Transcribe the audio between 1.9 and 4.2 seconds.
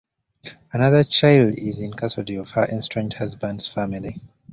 the custody of her estranged husband's family.